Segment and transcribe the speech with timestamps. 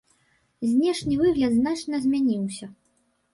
[0.69, 2.71] Знешні выгляд значна змяніўся.